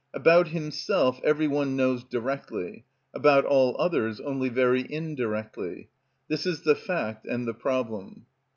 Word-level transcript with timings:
About 0.15 0.47
himself 0.47 1.21
every 1.23 1.47
one 1.47 1.75
knows 1.75 2.03
directly, 2.03 2.85
about 3.13 3.45
all 3.45 3.79
others 3.79 4.19
only 4.19 4.49
very 4.49 4.91
indirectly. 4.91 5.89
This 6.27 6.47
is 6.47 6.61
the 6.61 6.73
fact 6.75 7.27
and 7.27 7.47
the 7.47 7.53
problem. 7.53 8.25